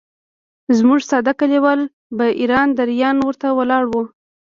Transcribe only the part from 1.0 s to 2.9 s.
ساده کلیوال به اریان